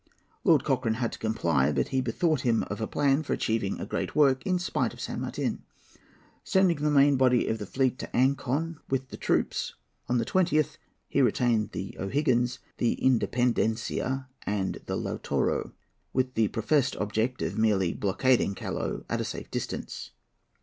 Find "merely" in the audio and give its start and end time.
17.59-17.93